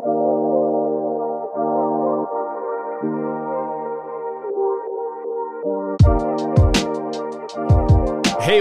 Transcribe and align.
Hey, 0.00 0.06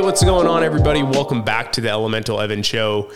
what's 0.01 0.21
going 0.21 0.47
on, 0.47 0.63
everybody? 0.63 1.01
Welcome 1.01 1.43
back 1.43 1.71
to 1.73 1.81
the 1.81 1.87
Elemental 1.89 2.41
Evan 2.41 2.61
Show. 2.61 3.09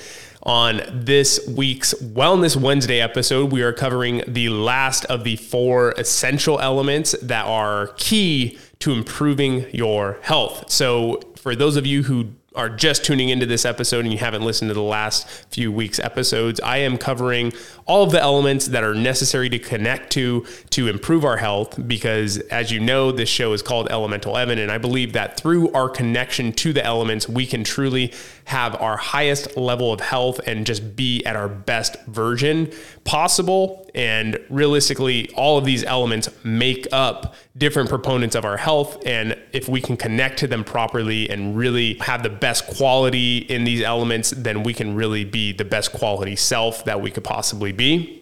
On 0.43 0.79
this 0.89 1.45
week's 1.49 1.93
Wellness 1.95 2.55
Wednesday 2.55 3.01
episode, 3.01 3.51
we 3.51 3.61
are 3.61 3.73
covering 3.73 4.23
the 4.25 4.47
last 4.47 5.03
of 5.05 5.25
the 5.25 5.35
four 5.35 5.91
essential 5.97 6.61
elements 6.61 7.11
that 7.21 7.45
are 7.45 7.87
key 7.97 8.57
to 8.79 8.93
improving 8.93 9.69
your 9.73 10.17
health. 10.21 10.71
So, 10.71 11.19
for 11.35 11.57
those 11.57 11.75
of 11.75 11.85
you 11.85 12.03
who 12.03 12.29
are 12.55 12.69
just 12.69 13.03
tuning 13.03 13.29
into 13.29 13.45
this 13.45 13.65
episode 13.65 14.05
and 14.05 14.11
you 14.11 14.19
haven't 14.19 14.43
listened 14.43 14.69
to 14.69 14.73
the 14.73 14.81
last 14.81 15.27
few 15.51 15.71
weeks' 15.71 15.99
episodes, 15.99 16.59
I 16.61 16.77
am 16.77 16.97
covering 16.97 17.53
all 17.85 18.03
of 18.03 18.11
the 18.11 18.21
elements 18.21 18.67
that 18.67 18.83
are 18.83 18.93
necessary 18.93 19.49
to 19.49 19.59
connect 19.59 20.11
to 20.13 20.45
to 20.71 20.87
improve 20.87 21.25
our 21.25 21.37
health. 21.37 21.87
Because 21.87 22.37
as 22.39 22.71
you 22.71 22.79
know, 22.79 23.11
this 23.11 23.29
show 23.29 23.53
is 23.53 23.61
called 23.61 23.89
Elemental 23.91 24.37
Evan, 24.37 24.59
and 24.59 24.71
I 24.71 24.77
believe 24.77 25.13
that 25.13 25.37
through 25.37 25.71
our 25.73 25.89
connection 25.89 26.51
to 26.53 26.73
the 26.73 26.83
elements, 26.83 27.27
we 27.27 27.45
can 27.45 27.63
truly 27.63 28.13
have 28.45 28.79
our 28.81 28.97
highest 28.97 29.55
level 29.57 29.91
of 29.93 30.01
health 30.01 30.39
and 30.45 30.65
just 30.65 30.95
be 30.95 31.23
at 31.25 31.35
our 31.35 31.47
best 31.47 31.97
version 32.05 32.71
possible. 33.03 33.89
And 33.95 34.39
realistically, 34.49 35.29
all 35.35 35.57
of 35.57 35.65
these 35.65 35.83
elements 35.83 36.29
make 36.43 36.87
up 36.91 37.35
different 37.55 37.89
proponents 37.89 38.35
of 38.35 38.43
our 38.43 38.57
health. 38.57 39.05
And 39.05 39.37
if 39.51 39.69
we 39.69 39.79
can 39.81 39.95
connect 39.97 40.39
to 40.39 40.47
them 40.47 40.63
properly 40.63 41.29
and 41.29 41.55
really 41.55 41.95
have 41.99 42.23
the 42.23 42.29
best 42.43 42.67
quality 42.67 43.37
in 43.37 43.63
these 43.63 43.81
elements, 43.81 44.31
then 44.31 44.63
we 44.63 44.73
can 44.73 44.95
really 44.95 45.23
be 45.23 45.53
the 45.53 45.63
best 45.63 45.93
quality 45.93 46.35
self 46.35 46.83
that 46.83 46.99
we 46.99 47.09
could 47.09 47.23
possibly 47.23 47.71
be. 47.71 48.21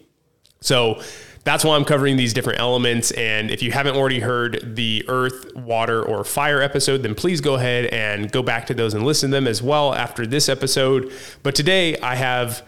So, 0.61 1.01
that's 1.43 1.65
why 1.65 1.75
I'm 1.75 1.85
covering 1.85 2.17
these 2.17 2.33
different 2.33 2.59
elements. 2.59 3.09
And 3.11 3.49
if 3.49 3.63
you 3.63 3.71
haven't 3.71 3.95
already 3.95 4.19
heard 4.19 4.75
the 4.75 5.03
earth, 5.07 5.55
water, 5.55 6.03
or 6.03 6.23
fire 6.23 6.61
episode, 6.61 7.01
then 7.01 7.15
please 7.15 7.41
go 7.41 7.55
ahead 7.55 7.85
and 7.85 8.31
go 8.31 8.43
back 8.43 8.67
to 8.67 8.75
those 8.75 8.93
and 8.93 9.03
listen 9.03 9.31
to 9.31 9.37
them 9.37 9.47
as 9.47 9.59
well 9.59 9.95
after 9.95 10.27
this 10.27 10.49
episode. 10.49 11.11
But 11.41 11.55
today 11.55 11.97
I 11.97 12.13
have 12.13 12.61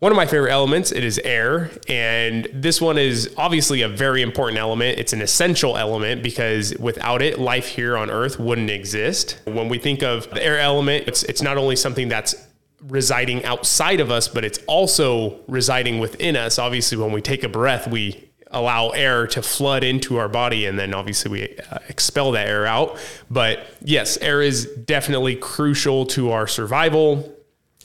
one 0.00 0.12
of 0.12 0.16
my 0.16 0.26
favorite 0.26 0.52
elements, 0.52 0.92
it 0.92 1.02
is 1.02 1.18
air. 1.18 1.70
And 1.88 2.48
this 2.52 2.80
one 2.80 2.98
is 2.98 3.34
obviously 3.36 3.82
a 3.82 3.88
very 3.88 4.22
important 4.22 4.58
element. 4.58 4.98
It's 4.98 5.12
an 5.12 5.20
essential 5.20 5.76
element 5.76 6.22
because 6.22 6.76
without 6.78 7.20
it, 7.20 7.40
life 7.40 7.66
here 7.66 7.96
on 7.96 8.08
Earth 8.08 8.38
wouldn't 8.38 8.70
exist. 8.70 9.40
When 9.44 9.68
we 9.68 9.78
think 9.78 10.02
of 10.02 10.30
the 10.30 10.44
air 10.44 10.58
element, 10.58 11.08
it's, 11.08 11.24
it's 11.24 11.42
not 11.42 11.56
only 11.56 11.74
something 11.74 12.08
that's 12.08 12.36
residing 12.82 13.44
outside 13.44 13.98
of 13.98 14.12
us, 14.12 14.28
but 14.28 14.44
it's 14.44 14.60
also 14.68 15.40
residing 15.48 15.98
within 15.98 16.36
us. 16.36 16.60
Obviously, 16.60 16.96
when 16.96 17.10
we 17.10 17.20
take 17.20 17.42
a 17.42 17.48
breath, 17.48 17.88
we 17.88 18.28
allow 18.52 18.90
air 18.90 19.26
to 19.26 19.42
flood 19.42 19.82
into 19.82 20.16
our 20.16 20.28
body 20.28 20.64
and 20.64 20.78
then 20.78 20.94
obviously 20.94 21.30
we 21.30 21.58
uh, 21.70 21.78
expel 21.88 22.32
that 22.32 22.46
air 22.46 22.66
out. 22.66 22.96
But 23.28 23.66
yes, 23.82 24.16
air 24.18 24.40
is 24.40 24.64
definitely 24.64 25.36
crucial 25.36 26.06
to 26.06 26.30
our 26.30 26.46
survival 26.46 27.34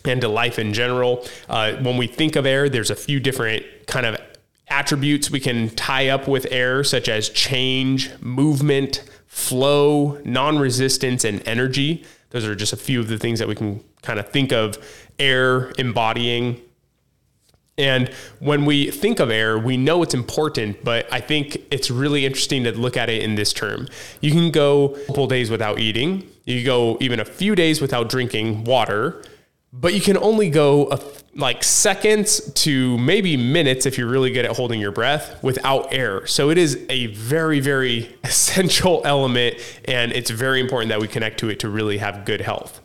and 0.06 0.22
to 0.22 0.28
life 0.28 0.60
in 0.60 0.74
general. 0.74 1.26
Uh, 1.50 1.74
when 1.74 1.98
we 1.98 2.08
think 2.08 2.36
of 2.36 2.46
air, 2.46 2.70
there's 2.70 2.92
a 2.92 2.96
few 2.96 3.20
different 3.20 3.66
kind 3.88 4.06
of 4.06 4.18
attributes 4.68 5.30
we 5.30 5.40
can 5.40 5.70
tie 5.72 6.10
up 6.10 6.28
with 6.28 6.48
air, 6.52 6.84
such 6.84 7.08
as 7.08 7.30
change, 7.30 8.12
movement, 8.22 9.04
flow, 9.28 10.20
non 10.26 10.58
resistance, 10.58 11.24
and 11.24 11.46
energy. 11.48 12.04
Those 12.32 12.46
are 12.46 12.56
just 12.56 12.74
a 12.74 12.78
few 12.78 13.00
of 13.00 13.08
the 13.08 13.18
things 13.18 13.40
that 13.40 13.48
we 13.48 13.56
can 13.56 13.84
kind 14.02 14.20
of 14.20 14.30
think 14.30 14.52
of 14.52 14.78
air 15.20 15.72
embodying. 15.78 16.60
And 17.78 18.10
when 18.40 18.66
we 18.66 18.92
think 18.92 19.20
of 19.20 19.32
air, 19.32 19.58
we 19.58 19.78
know 19.78 20.04
it's 20.04 20.14
important, 20.14 20.84
but 20.84 21.12
I 21.12 21.20
think 21.20 21.58
it's 21.72 21.90
really 21.90 22.24
interesting 22.26 22.64
to 22.66 22.72
look 22.72 22.98
at 22.98 23.10
it 23.10 23.24
in 23.24 23.34
this 23.34 23.52
term. 23.52 23.88
You 24.22 24.32
can 24.32 24.52
go 24.52 24.90
couple 25.08 25.26
days 25.26 25.50
without 25.50 25.80
eating, 25.80 26.30
you 26.46 26.64
go 26.64 26.98
even 27.00 27.20
a 27.20 27.26
few 27.26 27.56
days 27.56 27.82
without 27.82 28.10
drinking 28.10 28.66
water 28.66 29.24
but 29.74 29.96
you 29.96 30.00
can 30.00 30.18
only 30.18 30.52
go 30.52 30.88
a, 30.92 31.00
like 31.36 31.64
seconds 31.64 32.52
to 32.54 32.96
maybe 33.00 33.36
minutes 33.36 33.88
if 33.88 33.98
you're 33.98 34.08
really 34.08 34.32
good 34.32 34.46
at 34.46 34.56
holding 34.56 34.80
your 34.80 34.92
breath 34.92 35.42
without 35.44 35.92
air. 35.92 36.28
So 36.28 36.52
it 36.52 36.60
is 36.60 36.86
a 36.90 37.08
very, 37.08 37.60
very 37.60 38.16
essential 38.24 39.02
element, 39.04 39.56
and 39.86 40.12
it's 40.12 40.30
very 40.30 40.60
important 40.60 40.90
that 40.90 41.02
we 41.02 41.08
connect 41.08 41.40
to 41.40 41.50
it 41.50 41.60
to 41.62 41.70
really 41.70 41.98
have 41.98 42.24
good 42.24 42.42
health. 42.42 42.82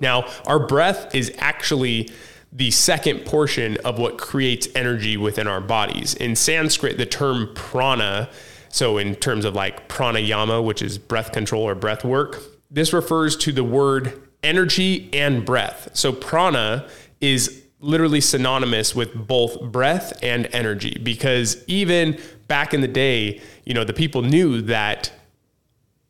Now, 0.00 0.26
our 0.46 0.58
breath 0.58 1.14
is 1.14 1.32
actually 1.38 2.10
the 2.52 2.72
second 2.72 3.24
portion 3.24 3.76
of 3.84 4.00
what 4.00 4.18
creates 4.18 4.66
energy 4.74 5.16
within 5.16 5.46
our 5.46 5.60
bodies. 5.60 6.14
In 6.14 6.34
Sanskrit, 6.34 6.98
the 6.98 7.06
term 7.06 7.50
prana, 7.54 8.28
so 8.70 8.98
in 8.98 9.14
terms 9.14 9.44
of 9.44 9.54
like 9.54 9.88
pranayama, 9.88 10.64
which 10.64 10.82
is 10.82 10.98
breath 10.98 11.30
control 11.30 11.62
or 11.62 11.76
breath 11.76 12.02
work, 12.02 12.42
this 12.68 12.92
refers 12.92 13.36
to 13.36 13.52
the 13.52 13.62
word 13.62 14.29
energy 14.42 15.08
and 15.12 15.44
breath. 15.44 15.90
So 15.94 16.12
prana 16.12 16.88
is 17.20 17.64
literally 17.80 18.20
synonymous 18.20 18.94
with 18.94 19.14
both 19.14 19.60
breath 19.60 20.18
and 20.22 20.48
energy 20.52 21.00
because 21.02 21.64
even 21.66 22.20
back 22.46 22.74
in 22.74 22.80
the 22.80 22.88
day, 22.88 23.40
you 23.64 23.74
know, 23.74 23.84
the 23.84 23.92
people 23.92 24.22
knew 24.22 24.60
that 24.62 25.12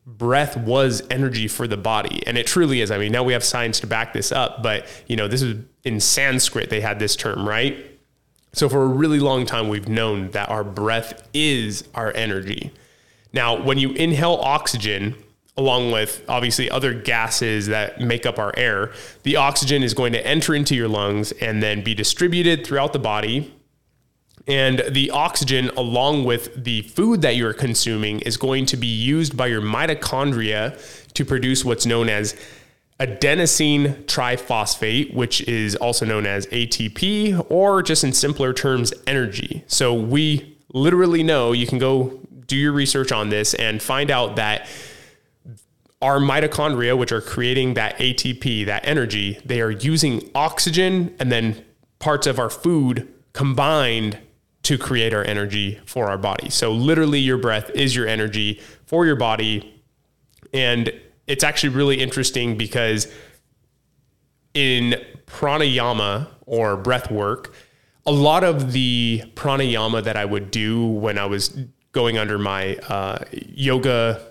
breath 0.05 0.57
was 0.57 1.03
energy 1.09 1.47
for 1.47 1.67
the 1.67 1.77
body 1.77 2.21
and 2.27 2.37
it 2.37 2.45
truly 2.45 2.81
is. 2.81 2.91
I 2.91 2.97
mean, 2.97 3.11
now 3.11 3.23
we 3.23 3.33
have 3.33 3.43
science 3.43 3.79
to 3.81 3.87
back 3.87 4.13
this 4.13 4.31
up, 4.31 4.61
but 4.61 4.85
you 5.07 5.15
know, 5.15 5.27
this 5.27 5.41
is 5.41 5.63
in 5.83 5.99
Sanskrit 5.99 6.69
they 6.69 6.81
had 6.81 6.99
this 6.99 7.15
term, 7.15 7.47
right? 7.47 7.77
So 8.53 8.67
for 8.67 8.83
a 8.83 8.87
really 8.87 9.19
long 9.19 9.45
time 9.45 9.69
we've 9.69 9.87
known 9.87 10.31
that 10.31 10.49
our 10.49 10.63
breath 10.63 11.27
is 11.33 11.87
our 11.95 12.13
energy. 12.15 12.71
Now, 13.33 13.61
when 13.61 13.77
you 13.77 13.91
inhale 13.91 14.39
oxygen, 14.43 15.15
along 15.57 15.91
with 15.91 16.23
obviously 16.29 16.69
other 16.69 16.93
gases 16.93 17.67
that 17.67 17.99
make 17.99 18.25
up 18.25 18.39
our 18.39 18.53
air, 18.55 18.91
the 19.23 19.35
oxygen 19.35 19.83
is 19.83 19.93
going 19.93 20.13
to 20.13 20.25
enter 20.25 20.55
into 20.55 20.75
your 20.75 20.87
lungs 20.87 21.31
and 21.33 21.61
then 21.61 21.83
be 21.83 21.93
distributed 21.93 22.65
throughout 22.65 22.93
the 22.93 22.99
body. 22.99 23.53
And 24.47 24.81
the 24.89 25.11
oxygen, 25.11 25.69
along 25.77 26.25
with 26.25 26.63
the 26.63 26.81
food 26.83 27.21
that 27.21 27.35
you're 27.35 27.53
consuming, 27.53 28.21
is 28.21 28.37
going 28.37 28.65
to 28.67 28.77
be 28.77 28.87
used 28.87 29.37
by 29.37 29.47
your 29.47 29.61
mitochondria 29.61 31.13
to 31.13 31.25
produce 31.25 31.63
what's 31.63 31.85
known 31.85 32.09
as 32.09 32.35
adenosine 32.99 34.05
triphosphate, 34.05 35.13
which 35.13 35.41
is 35.47 35.75
also 35.75 36.05
known 36.05 36.25
as 36.25 36.47
ATP, 36.47 37.45
or 37.49 37.83
just 37.83 38.03
in 38.03 38.13
simpler 38.13 38.53
terms, 38.53 38.93
energy. 39.05 39.63
So 39.67 39.93
we 39.93 40.57
literally 40.73 41.23
know 41.23 41.51
you 41.51 41.67
can 41.67 41.79
go 41.79 42.19
do 42.47 42.55
your 42.55 42.71
research 42.71 43.11
on 43.11 43.29
this 43.29 43.53
and 43.53 43.81
find 43.81 44.11
out 44.11 44.35
that 44.37 44.67
our 46.01 46.19
mitochondria, 46.19 46.97
which 46.97 47.11
are 47.11 47.21
creating 47.21 47.75
that 47.75 47.97
ATP, 47.97 48.65
that 48.65 48.85
energy, 48.87 49.39
they 49.45 49.61
are 49.61 49.71
using 49.71 50.29
oxygen 50.33 51.15
and 51.19 51.31
then 51.31 51.63
parts 51.99 52.25
of 52.25 52.39
our 52.39 52.49
food 52.49 53.07
combined 53.33 54.17
to 54.63 54.77
create 54.77 55.13
our 55.13 55.23
energy 55.23 55.79
for 55.85 56.07
our 56.07 56.17
body. 56.17 56.49
So, 56.49 56.71
literally, 56.71 57.19
your 57.19 57.37
breath 57.37 57.69
is 57.71 57.95
your 57.95 58.07
energy 58.07 58.59
for 58.85 59.05
your 59.05 59.15
body. 59.15 59.81
And 60.53 60.91
it's 61.27 61.43
actually 61.43 61.69
really 61.69 61.99
interesting 61.99 62.57
because 62.57 63.07
in 64.53 64.95
pranayama 65.25 66.27
or 66.45 66.77
breath 66.77 67.09
work, 67.09 67.53
a 68.05 68.11
lot 68.11 68.43
of 68.43 68.71
the 68.73 69.23
pranayama 69.35 70.03
that 70.03 70.17
I 70.17 70.25
would 70.25 70.51
do 70.51 70.85
when 70.85 71.17
I 71.17 71.25
was 71.25 71.57
going 71.91 72.17
under 72.17 72.37
my 72.37 72.75
uh, 72.77 73.23
yoga 73.31 74.30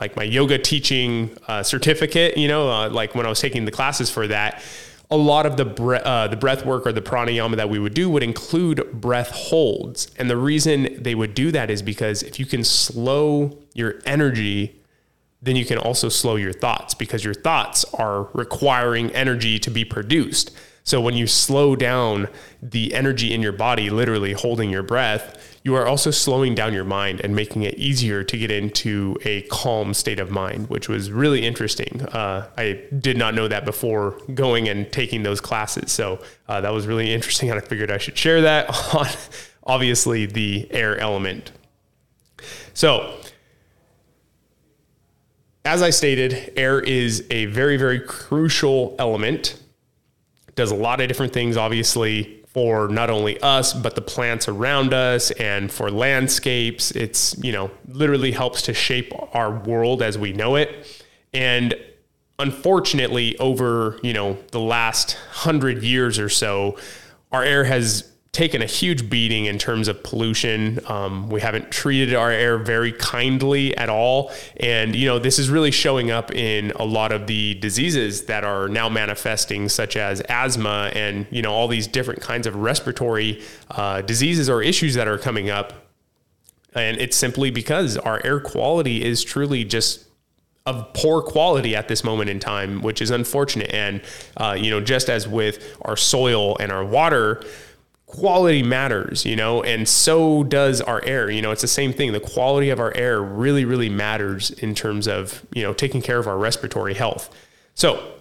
like 0.00 0.16
my 0.16 0.22
yoga 0.22 0.58
teaching 0.58 1.36
uh, 1.48 1.62
certificate, 1.62 2.36
you 2.36 2.48
know, 2.48 2.70
uh, 2.70 2.88
like 2.88 3.14
when 3.14 3.26
I 3.26 3.28
was 3.28 3.40
taking 3.40 3.64
the 3.64 3.70
classes 3.70 4.10
for 4.10 4.26
that, 4.28 4.62
a 5.10 5.16
lot 5.16 5.46
of 5.46 5.56
the 5.56 5.64
bre- 5.64 5.96
uh, 5.96 6.28
the 6.28 6.36
breath 6.36 6.64
work 6.64 6.86
or 6.86 6.92
the 6.92 7.00
pranayama 7.00 7.56
that 7.56 7.70
we 7.70 7.78
would 7.78 7.94
do 7.94 8.10
would 8.10 8.22
include 8.22 9.00
breath 9.00 9.30
holds. 9.30 10.10
And 10.18 10.28
the 10.28 10.36
reason 10.36 11.02
they 11.02 11.14
would 11.14 11.34
do 11.34 11.50
that 11.52 11.70
is 11.70 11.82
because 11.82 12.22
if 12.22 12.38
you 12.38 12.46
can 12.46 12.62
slow 12.62 13.58
your 13.74 14.00
energy, 14.04 14.80
then 15.40 15.56
you 15.56 15.64
can 15.64 15.78
also 15.78 16.08
slow 16.08 16.36
your 16.36 16.52
thoughts 16.52 16.94
because 16.94 17.24
your 17.24 17.34
thoughts 17.34 17.84
are 17.94 18.24
requiring 18.34 19.10
energy 19.12 19.58
to 19.60 19.70
be 19.70 19.84
produced. 19.84 20.54
So 20.88 21.02
when 21.02 21.12
you 21.12 21.26
slow 21.26 21.76
down 21.76 22.28
the 22.62 22.94
energy 22.94 23.34
in 23.34 23.42
your 23.42 23.52
body, 23.52 23.90
literally 23.90 24.32
holding 24.32 24.70
your 24.70 24.82
breath, 24.82 25.58
you 25.62 25.74
are 25.74 25.86
also 25.86 26.10
slowing 26.10 26.54
down 26.54 26.72
your 26.72 26.82
mind 26.82 27.20
and 27.20 27.36
making 27.36 27.64
it 27.64 27.74
easier 27.74 28.24
to 28.24 28.38
get 28.38 28.50
into 28.50 29.14
a 29.22 29.42
calm 29.50 29.92
state 29.92 30.18
of 30.18 30.30
mind, 30.30 30.70
which 30.70 30.88
was 30.88 31.10
really 31.10 31.44
interesting. 31.44 32.00
Uh, 32.06 32.48
I 32.56 32.84
did 33.00 33.18
not 33.18 33.34
know 33.34 33.48
that 33.48 33.66
before 33.66 34.18
going 34.32 34.66
and 34.66 34.90
taking 34.90 35.24
those 35.24 35.42
classes. 35.42 35.92
So 35.92 36.22
uh, 36.48 36.62
that 36.62 36.72
was 36.72 36.86
really 36.86 37.12
interesting. 37.12 37.50
And 37.50 37.60
I 37.60 37.62
figured 37.62 37.90
I 37.90 37.98
should 37.98 38.16
share 38.16 38.40
that 38.40 38.70
on 38.94 39.08
obviously 39.64 40.24
the 40.24 40.72
air 40.72 40.96
element. 40.96 41.52
So, 42.72 43.14
as 45.66 45.82
I 45.82 45.90
stated, 45.90 46.54
air 46.56 46.80
is 46.80 47.26
a 47.30 47.44
very, 47.44 47.76
very 47.76 48.00
crucial 48.00 48.96
element 48.98 49.60
does 50.58 50.70
a 50.72 50.76
lot 50.76 51.00
of 51.00 51.08
different 51.08 51.32
things, 51.32 51.56
obviously, 51.56 52.42
for 52.48 52.88
not 52.88 53.08
only 53.08 53.40
us, 53.40 53.72
but 53.72 53.94
the 53.94 54.02
plants 54.02 54.48
around 54.48 54.92
us 54.92 55.30
and 55.30 55.70
for 55.70 55.90
landscapes. 55.90 56.90
It's, 56.90 57.38
you 57.38 57.52
know, 57.52 57.70
literally 57.86 58.32
helps 58.32 58.62
to 58.62 58.74
shape 58.74 59.12
our 59.32 59.50
world 59.50 60.02
as 60.02 60.18
we 60.18 60.32
know 60.32 60.56
it. 60.56 61.04
And 61.32 61.74
unfortunately, 62.38 63.38
over, 63.38 63.98
you 64.02 64.12
know, 64.12 64.36
the 64.50 64.60
last 64.60 65.12
hundred 65.30 65.84
years 65.84 66.18
or 66.18 66.28
so, 66.28 66.76
our 67.30 67.44
air 67.44 67.64
has 67.64 68.10
taken 68.32 68.60
a 68.62 68.66
huge 68.66 69.08
beating 69.08 69.46
in 69.46 69.58
terms 69.58 69.88
of 69.88 70.02
pollution. 70.02 70.78
Um, 70.86 71.28
we 71.28 71.40
haven't 71.40 71.70
treated 71.70 72.14
our 72.14 72.30
air 72.30 72.58
very 72.58 72.92
kindly 72.92 73.76
at 73.76 73.88
all. 73.88 74.30
And, 74.58 74.94
you 74.94 75.06
know, 75.06 75.18
this 75.18 75.38
is 75.38 75.48
really 75.48 75.70
showing 75.70 76.10
up 76.10 76.32
in 76.34 76.70
a 76.72 76.84
lot 76.84 77.10
of 77.10 77.26
the 77.26 77.54
diseases 77.54 78.26
that 78.26 78.44
are 78.44 78.68
now 78.68 78.88
manifesting, 78.88 79.68
such 79.68 79.96
as 79.96 80.20
asthma 80.28 80.90
and, 80.94 81.26
you 81.30 81.42
know, 81.42 81.52
all 81.52 81.68
these 81.68 81.86
different 81.86 82.20
kinds 82.20 82.46
of 82.46 82.54
respiratory 82.54 83.42
uh, 83.70 84.02
diseases 84.02 84.48
or 84.50 84.62
issues 84.62 84.94
that 84.94 85.08
are 85.08 85.18
coming 85.18 85.48
up. 85.50 85.72
And 86.74 86.98
it's 86.98 87.16
simply 87.16 87.50
because 87.50 87.96
our 87.96 88.20
air 88.24 88.40
quality 88.40 89.04
is 89.04 89.24
truly 89.24 89.64
just 89.64 90.04
of 90.66 90.92
poor 90.92 91.22
quality 91.22 91.74
at 91.74 91.88
this 91.88 92.04
moment 92.04 92.28
in 92.28 92.38
time, 92.38 92.82
which 92.82 93.00
is 93.00 93.10
unfortunate. 93.10 93.72
And, 93.72 94.02
uh, 94.36 94.54
you 94.58 94.70
know, 94.70 94.82
just 94.82 95.08
as 95.08 95.26
with 95.26 95.78
our 95.80 95.96
soil 95.96 96.58
and 96.58 96.70
our 96.70 96.84
water, 96.84 97.42
quality 98.08 98.62
matters, 98.62 99.26
you 99.26 99.36
know, 99.36 99.62
and 99.62 99.86
so 99.86 100.42
does 100.42 100.80
our 100.80 101.04
air. 101.04 101.30
You 101.30 101.42
know, 101.42 101.52
it's 101.52 101.62
the 101.62 101.68
same 101.68 101.92
thing. 101.92 102.12
The 102.12 102.20
quality 102.20 102.70
of 102.70 102.80
our 102.80 102.92
air 102.96 103.22
really, 103.22 103.66
really 103.66 103.90
matters 103.90 104.50
in 104.50 104.74
terms 104.74 105.06
of, 105.06 105.46
you 105.52 105.62
know, 105.62 105.74
taking 105.74 106.00
care 106.00 106.18
of 106.18 106.26
our 106.26 106.38
respiratory 106.38 106.94
health. 106.94 107.30
So, 107.74 108.14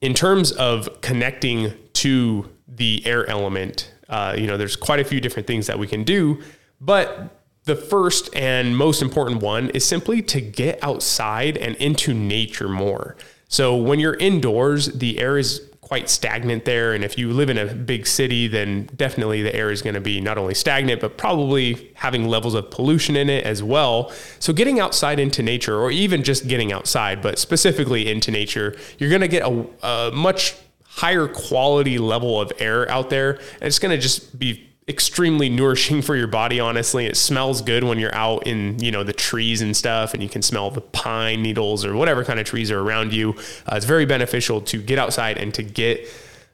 in 0.00 0.12
terms 0.12 0.50
of 0.52 1.00
connecting 1.02 1.72
to 1.94 2.50
the 2.66 3.06
air 3.06 3.26
element, 3.28 3.92
uh, 4.08 4.34
you 4.36 4.46
know, 4.46 4.56
there's 4.56 4.76
quite 4.76 4.98
a 4.98 5.04
few 5.04 5.20
different 5.20 5.46
things 5.46 5.68
that 5.68 5.78
we 5.78 5.86
can 5.86 6.02
do, 6.02 6.42
but 6.80 7.36
the 7.64 7.76
first 7.76 8.34
and 8.34 8.76
most 8.76 9.02
important 9.02 9.40
one 9.40 9.68
is 9.70 9.84
simply 9.84 10.20
to 10.22 10.40
get 10.40 10.82
outside 10.82 11.56
and 11.56 11.76
into 11.76 12.12
nature 12.12 12.68
more. 12.68 13.16
So 13.46 13.76
when 13.76 14.00
you're 14.00 14.14
indoors, 14.14 14.86
the 14.86 15.20
air 15.20 15.38
is 15.38 15.69
quite 15.90 16.08
stagnant 16.08 16.64
there. 16.66 16.94
And 16.94 17.02
if 17.02 17.18
you 17.18 17.32
live 17.32 17.50
in 17.50 17.58
a 17.58 17.66
big 17.66 18.06
city, 18.06 18.46
then 18.46 18.88
definitely 18.94 19.42
the 19.42 19.52
air 19.52 19.72
is 19.72 19.82
going 19.82 19.94
to 19.94 20.00
be 20.00 20.20
not 20.20 20.38
only 20.38 20.54
stagnant, 20.54 21.00
but 21.00 21.18
probably 21.18 21.90
having 21.94 22.28
levels 22.28 22.54
of 22.54 22.70
pollution 22.70 23.16
in 23.16 23.28
it 23.28 23.44
as 23.44 23.60
well. 23.60 24.12
So 24.38 24.52
getting 24.52 24.78
outside 24.78 25.18
into 25.18 25.42
nature, 25.42 25.76
or 25.76 25.90
even 25.90 26.22
just 26.22 26.46
getting 26.46 26.72
outside, 26.72 27.20
but 27.20 27.40
specifically 27.40 28.08
into 28.08 28.30
nature, 28.30 28.76
you're 28.98 29.10
going 29.10 29.20
to 29.20 29.26
get 29.26 29.42
a, 29.42 29.66
a 29.82 30.12
much 30.12 30.54
higher 30.84 31.26
quality 31.26 31.98
level 31.98 32.40
of 32.40 32.52
air 32.60 32.88
out 32.88 33.10
there. 33.10 33.32
And 33.32 33.62
it's 33.62 33.80
going 33.80 33.90
to 33.90 34.00
just 34.00 34.38
be 34.38 34.69
extremely 34.90 35.48
nourishing 35.48 36.02
for 36.02 36.16
your 36.16 36.26
body 36.26 36.60
honestly. 36.60 37.06
It 37.06 37.16
smells 37.16 37.62
good 37.62 37.84
when 37.84 37.98
you're 37.98 38.14
out 38.14 38.46
in 38.46 38.78
you 38.78 38.90
know 38.90 39.02
the 39.02 39.14
trees 39.14 39.62
and 39.62 39.74
stuff 39.74 40.12
and 40.12 40.22
you 40.22 40.28
can 40.28 40.42
smell 40.42 40.70
the 40.70 40.82
pine 40.82 41.42
needles 41.42 41.84
or 41.84 41.96
whatever 41.96 42.24
kind 42.24 42.38
of 42.38 42.46
trees 42.46 42.70
are 42.70 42.80
around 42.80 43.14
you. 43.14 43.30
Uh, 43.66 43.76
it's 43.76 43.86
very 43.86 44.04
beneficial 44.04 44.60
to 44.62 44.82
get 44.82 44.98
outside 44.98 45.38
and 45.38 45.54
to 45.54 45.62
get 45.62 46.06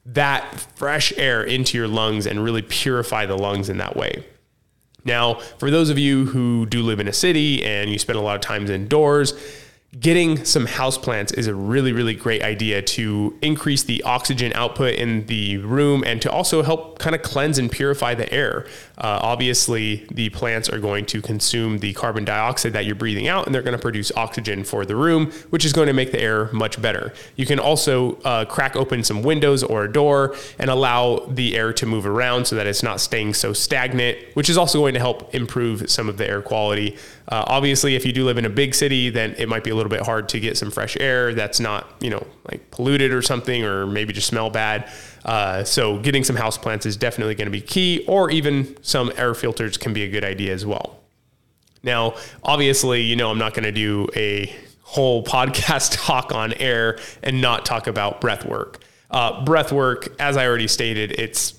that 0.04 0.44
fresh 0.76 1.12
air 1.16 1.42
into 1.42 1.76
your 1.76 1.88
lungs 1.88 2.26
and 2.26 2.44
really 2.44 2.62
purify 2.62 3.26
the 3.26 3.36
lungs 3.36 3.68
in 3.68 3.78
that 3.78 3.96
way. 3.96 4.24
Now 5.04 5.34
for 5.58 5.70
those 5.70 5.90
of 5.90 5.98
you 5.98 6.26
who 6.26 6.66
do 6.66 6.82
live 6.82 7.00
in 7.00 7.08
a 7.08 7.12
city 7.12 7.64
and 7.64 7.90
you 7.90 7.98
spend 7.98 8.18
a 8.18 8.22
lot 8.22 8.36
of 8.36 8.42
times 8.42 8.70
indoors 8.70 9.32
getting 10.00 10.44
some 10.44 10.66
houseplants 10.66 11.36
is 11.38 11.46
a 11.46 11.54
really, 11.54 11.92
really 11.92 12.14
great 12.14 12.42
idea 12.42 12.82
to 12.82 13.36
increase 13.40 13.84
the 13.84 14.02
oxygen 14.02 14.52
output 14.54 14.94
in 14.94 15.24
the 15.26 15.58
room 15.58 16.02
and 16.04 16.20
to 16.20 16.30
also 16.30 16.62
help 16.62 16.98
kind 16.98 17.14
of 17.14 17.22
cleanse 17.22 17.56
and 17.58 17.70
purify 17.70 18.14
the 18.14 18.30
air. 18.32 18.66
Uh, 18.98 19.18
obviously, 19.22 20.06
the 20.10 20.28
plants 20.30 20.68
are 20.68 20.78
going 20.78 21.06
to 21.06 21.22
consume 21.22 21.78
the 21.78 21.92
carbon 21.94 22.24
dioxide 22.24 22.72
that 22.72 22.84
you're 22.84 22.94
breathing 22.94 23.28
out 23.28 23.46
and 23.46 23.54
they're 23.54 23.62
going 23.62 23.76
to 23.76 23.80
produce 23.80 24.10
oxygen 24.16 24.64
for 24.64 24.84
the 24.84 24.96
room, 24.96 25.30
which 25.50 25.64
is 25.64 25.72
going 25.72 25.86
to 25.86 25.92
make 25.92 26.12
the 26.12 26.20
air 26.20 26.50
much 26.52 26.80
better. 26.82 27.12
You 27.36 27.46
can 27.46 27.58
also 27.58 28.16
uh, 28.22 28.44
crack 28.44 28.76
open 28.76 29.04
some 29.04 29.22
windows 29.22 29.62
or 29.62 29.84
a 29.84 29.92
door 29.92 30.34
and 30.58 30.68
allow 30.68 31.20
the 31.28 31.56
air 31.56 31.72
to 31.74 31.86
move 31.86 32.06
around 32.06 32.46
so 32.46 32.56
that 32.56 32.66
it's 32.66 32.82
not 32.82 33.00
staying 33.00 33.34
so 33.34 33.52
stagnant, 33.52 34.18
which 34.34 34.50
is 34.50 34.58
also 34.58 34.80
going 34.80 34.94
to 34.94 35.00
help 35.00 35.34
improve 35.34 35.90
some 35.90 36.08
of 36.08 36.16
the 36.16 36.28
air 36.28 36.42
quality. 36.42 36.96
Uh, 37.28 37.44
obviously, 37.48 37.96
if 37.96 38.06
you 38.06 38.12
do 38.12 38.24
live 38.24 38.38
in 38.38 38.44
a 38.44 38.50
big 38.50 38.74
city, 38.74 39.10
then 39.10 39.34
it 39.36 39.48
might 39.48 39.64
be 39.64 39.70
a 39.70 39.74
little 39.74 39.85
bit 39.88 40.02
hard 40.02 40.28
to 40.30 40.40
get 40.40 40.56
some 40.56 40.70
fresh 40.70 40.96
air 40.98 41.34
that's 41.34 41.60
not, 41.60 41.90
you 42.00 42.10
know, 42.10 42.26
like 42.50 42.70
polluted 42.70 43.12
or 43.12 43.22
something, 43.22 43.64
or 43.64 43.86
maybe 43.86 44.12
just 44.12 44.28
smell 44.28 44.50
bad. 44.50 44.90
Uh, 45.24 45.64
so, 45.64 45.98
getting 45.98 46.24
some 46.24 46.36
house 46.36 46.56
plants 46.56 46.86
is 46.86 46.96
definitely 46.96 47.34
going 47.34 47.46
to 47.46 47.52
be 47.52 47.60
key, 47.60 48.04
or 48.06 48.30
even 48.30 48.76
some 48.82 49.12
air 49.16 49.34
filters 49.34 49.76
can 49.76 49.92
be 49.92 50.04
a 50.04 50.08
good 50.08 50.24
idea 50.24 50.52
as 50.52 50.64
well. 50.64 51.00
Now, 51.82 52.16
obviously, 52.42 53.02
you 53.02 53.16
know, 53.16 53.30
I'm 53.30 53.38
not 53.38 53.54
going 53.54 53.64
to 53.64 53.72
do 53.72 54.08
a 54.14 54.54
whole 54.82 55.24
podcast 55.24 56.06
talk 56.06 56.32
on 56.32 56.52
air 56.54 56.98
and 57.22 57.40
not 57.40 57.64
talk 57.64 57.86
about 57.86 58.20
breath 58.20 58.44
work. 58.44 58.82
Uh, 59.10 59.44
breath 59.44 59.72
work, 59.72 60.08
as 60.20 60.36
I 60.36 60.46
already 60.46 60.68
stated, 60.68 61.12
it's 61.12 61.54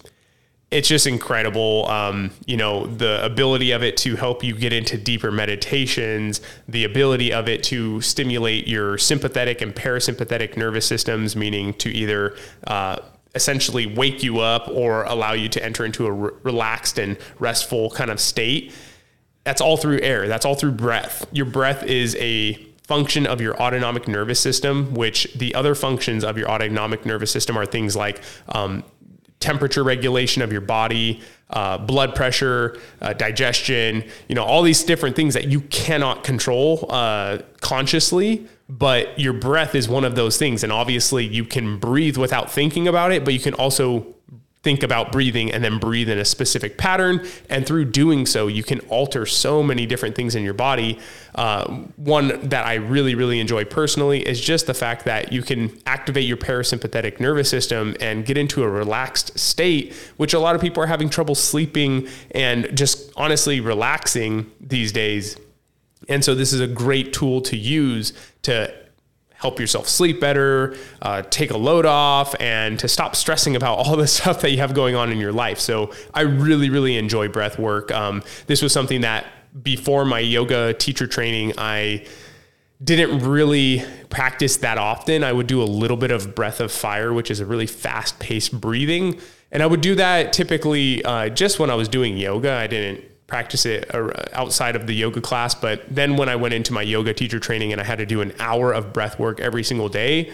it's 0.69 0.88
just 0.88 1.08
incredible. 1.08 1.88
Um, 1.88 2.31
you 2.46 2.58
know, 2.58 2.88
the 2.88 3.24
ability 3.24 3.72
of 3.72 3.84
it 3.84 3.96
to 3.98 4.16
help 4.18 4.44
you 4.44 4.54
get 4.54 4.74
into 4.74 4.98
deeper 4.98 5.31
meditations, 5.31 6.42
the 6.68 6.84
ability 6.84 7.31
of 7.31 7.48
it 7.48 7.64
to 7.64 8.02
stimulate 8.02 8.68
your 8.68 8.98
sympathetic 8.98 9.62
and 9.62 9.74
parasympathetic 9.74 10.58
nervous 10.58 10.86
systems, 10.86 11.36
meaning 11.36 11.74
to 11.75 11.90
either 11.90 12.36
uh, 12.66 12.98
essentially 13.34 13.86
wake 13.86 14.24
you 14.24 14.40
up 14.40 14.68
or 14.68 15.04
allow 15.04 15.31
you 15.31 15.48
to 15.48 15.64
enter 15.64 15.86
into 15.86 16.06
a 16.06 16.12
re- 16.12 16.31
relaxed 16.44 17.00
and 17.00 17.18
restful 17.40 17.90
kind 17.92 18.12
of 18.12 18.19
state. 18.19 18.74
That's 19.46 19.62
all 19.62 19.78
through 19.78 20.02
air. 20.02 20.28
That's 20.28 20.44
all 20.46 20.56
through 20.56 20.74
breath. 20.74 21.25
Your 21.31 21.46
breath 21.46 21.84
is 21.84 22.18
a 22.18 22.56
function 22.88 23.28
of 23.28 23.40
your 23.40 23.56
autonomic 23.62 24.08
nervous 24.08 24.40
system, 24.40 24.94
which 24.94 25.34
the 25.36 25.54
other 25.56 25.75
functions 25.75 26.24
of 26.24 26.38
your 26.38 26.50
autonomic 26.50 27.06
nervous 27.06 27.31
system 27.31 27.58
are 27.58 27.66
things 27.66 27.96
like 27.96 28.22
um, 28.50 28.84
temperature 29.39 29.84
regulation 29.84 30.42
of 30.42 30.51
your 30.51 30.62
body, 30.62 31.22
uh, 31.50 31.78
blood 31.78 32.16
pressure, 32.16 32.80
uh, 33.01 33.13
digestion, 33.13 34.04
you 34.28 34.36
know, 34.36 34.44
all 34.44 34.63
these 34.63 34.84
different 34.84 35.16
things 35.16 35.34
that 35.34 35.48
you 35.48 35.62
cannot 35.62 36.24
control 36.24 36.88
uh, 36.89 37.39
consciously. 37.62 38.48
But 38.69 39.18
your 39.18 39.31
breath 39.31 39.75
is 39.75 39.88
one 39.88 40.04
of 40.04 40.16
those 40.16 40.38
things. 40.38 40.62
And 40.62 40.74
obviously, 40.74 41.25
you 41.25 41.45
can 41.45 41.78
breathe 41.78 42.18
without 42.18 42.51
thinking 42.51 42.88
about 42.88 43.13
it, 43.13 43.23
but 43.23 43.33
you 43.33 43.40
can 43.40 43.54
also 43.54 44.14
think 44.64 44.83
about 44.83 45.11
breathing 45.11 45.52
and 45.52 45.64
then 45.64 45.78
breathe 45.78 46.09
in 46.09 46.18
a 46.18 46.26
specific 46.26 46.78
pattern. 46.78 47.26
And 47.49 47.66
through 47.66 47.85
doing 47.85 48.26
so, 48.26 48.47
you 48.47 48.64
can 48.64 48.80
alter 48.90 49.26
so 49.26 49.64
many 49.64 49.85
different 49.85 50.16
things 50.16 50.35
in 50.35 50.44
your 50.44 50.54
body. 50.54 50.99
Uh, 51.35 51.66
one 51.95 52.49
that 52.49 52.66
I 52.66 52.76
really, 52.76 53.16
really 53.16 53.40
enjoy 53.40 53.66
personally 53.66 54.28
is 54.28 54.42
just 54.42 54.68
the 54.68 54.73
fact 54.73 55.06
that 55.06 55.31
you 55.31 55.42
can 55.42 55.78
activate 55.85 56.26
your 56.26 56.37
parasympathetic 56.37 57.19
nervous 57.19 57.49
system 57.49 57.95
and 58.02 58.26
get 58.26 58.37
into 58.37 58.64
a 58.64 58.69
relaxed 58.69 59.37
state, 59.37 59.94
which 60.18 60.33
a 60.33 60.40
lot 60.40 60.56
of 60.56 60.61
people 60.61 60.81
are 60.81 60.87
having 60.87 61.09
trouble 61.09 61.35
sleeping 61.35 62.07
and 62.31 62.76
just 62.76 63.11
honestly 63.16 63.61
relaxing 63.61 64.52
these 64.59 64.92
days. 64.92 65.37
And 66.09 66.23
so, 66.23 66.35
this 66.35 66.54
is 66.54 66.61
a 66.61 66.68
great 66.68 67.14
tool 67.14 67.42
to 67.42 67.57
use 67.57 68.14
to 68.44 68.73
help 69.38 69.60
yourself 69.60 69.88
sleep 69.88 70.20
better, 70.20 70.76
uh, 71.02 71.22
take 71.30 71.52
a 71.52 71.58
load 71.58 71.86
off, 71.86 72.36
and 72.40 72.80
to 72.80 72.88
stop 72.88 73.16
stressing 73.16 73.56
about 73.56 73.78
all 73.78 73.96
the 73.96 74.08
stuff 74.18 74.42
that 74.42 74.52
you 74.52 74.58
have 74.58 74.74
going 74.74 74.96
on 74.96 75.12
in 75.12 75.20
your 75.20 75.32
life. 75.32 75.60
So 75.60 75.92
I 76.14 76.22
really, 76.22 76.70
really 76.70 76.98
enjoy 76.98 77.28
breath 77.28 77.60
work. 77.60 77.92
Um, 77.92 78.24
this 78.48 78.62
was 78.62 78.74
something 78.74 79.02
that 79.02 79.26
before 79.62 80.06
my 80.06 80.20
yoga 80.20 80.74
teacher 80.74 81.08
training, 81.08 81.54
I 81.58 82.06
didn't 82.84 83.20
really 83.20 83.84
practice 84.10 84.58
that 84.58 84.78
often. 84.78 85.24
I 85.24 85.34
would 85.34 85.48
do 85.48 85.62
a 85.62 85.66
little 85.66 85.98
bit 85.98 86.12
of 86.12 86.36
breath 86.36 86.60
of 86.60 86.72
fire, 86.72 87.12
which 87.12 87.32
is 87.32 87.40
a 87.40 87.46
really 87.46 87.66
fast 87.66 88.20
paced 88.20 88.60
breathing. 88.60 89.20
And 89.52 89.64
I 89.64 89.66
would 89.66 89.82
do 89.82 89.96
that 89.96 90.34
typically 90.34 91.04
uh, 91.04 91.30
just 91.30 91.60
when 91.60 91.70
I 91.70 91.76
was 91.76 91.88
doing 91.88 92.18
yoga. 92.18 92.52
I 92.52 92.68
didn't 92.68 93.04
practice 93.28 93.66
it 93.66 93.94
outside 94.34 94.76
of 94.76 94.88
the 94.88 94.94
yoga 94.94 95.22
class. 95.22 95.54
But 95.54 95.84
then 95.94 96.16
when 96.16 96.30
I 96.30 96.36
went 96.36 96.54
into 96.54 96.74
my 96.74 96.81
yoga 96.81 97.14
teacher 97.14 97.40
training 97.40 97.74
and 97.74 97.81
I 97.81 97.84
had 97.84 97.98
to 98.00 98.06
do 98.06 98.22
an 98.22 98.34
hour 98.40 98.74
of 98.74 98.94
breath 98.94 99.19
work 99.19 99.40
every 99.40 99.64
single 99.64 99.90
day, 99.90 100.31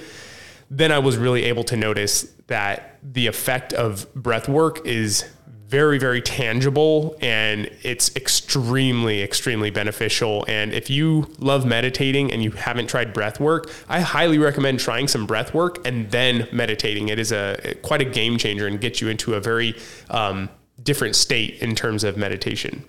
then 0.69 0.91
I 0.91 0.99
was 0.99 1.17
really 1.17 1.43
able 1.45 1.63
to 1.65 1.75
notice 1.75 2.23
that 2.47 2.99
the 3.03 3.27
effect 3.27 3.73
of 3.73 4.13
breath 4.13 4.47
work 4.47 4.85
is 4.85 5.25
very, 5.67 5.97
very 5.97 6.21
tangible 6.21 7.17
and 7.19 7.67
it's 7.81 8.15
extremely, 8.15 9.23
extremely 9.23 9.71
beneficial. 9.71 10.45
And 10.47 10.71
if 10.71 10.87
you 10.87 11.33
love 11.39 11.65
meditating 11.65 12.31
and 12.31 12.43
you 12.43 12.51
haven't 12.51 12.87
tried 12.87 13.11
breath 13.11 13.39
work, 13.39 13.71
I 13.89 14.01
highly 14.01 14.37
recommend 14.37 14.79
trying 14.79 15.07
some 15.07 15.25
breath 15.25 15.51
work 15.51 15.85
and 15.87 16.11
then 16.11 16.47
meditating. 16.51 17.09
It 17.09 17.17
is 17.17 17.31
a 17.31 17.75
quite 17.81 18.01
a 18.01 18.05
game 18.05 18.37
changer 18.37 18.67
and 18.67 18.79
gets 18.79 19.01
you 19.01 19.07
into 19.09 19.33
a 19.33 19.39
very 19.39 19.75
um, 20.11 20.47
different 20.83 21.15
state 21.15 21.61
in 21.61 21.75
terms 21.75 22.03
of 22.03 22.17
meditation. 22.17 22.83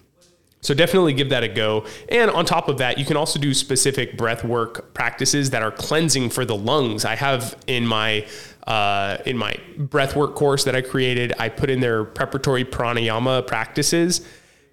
So 0.60 0.72
definitely 0.72 1.12
give 1.12 1.28
that 1.28 1.44
a 1.44 1.48
go. 1.48 1.84
And 2.08 2.30
on 2.30 2.46
top 2.46 2.68
of 2.68 2.78
that, 2.78 2.96
you 2.96 3.04
can 3.04 3.18
also 3.18 3.38
do 3.38 3.52
specific 3.52 4.16
breath 4.16 4.44
work 4.44 4.94
practices 4.94 5.50
that 5.50 5.62
are 5.62 5.70
cleansing 5.70 6.30
for 6.30 6.46
the 6.46 6.56
lungs. 6.56 7.04
I 7.04 7.16
have 7.16 7.54
in 7.66 7.86
my 7.86 8.26
uh, 8.66 9.18
in 9.26 9.36
my 9.36 9.54
breath 9.76 10.16
work 10.16 10.34
course 10.34 10.64
that 10.64 10.74
I 10.74 10.80
created, 10.80 11.34
I 11.38 11.50
put 11.50 11.68
in 11.68 11.80
their 11.80 12.02
preparatory 12.02 12.64
pranayama 12.64 13.46
practices, 13.46 14.26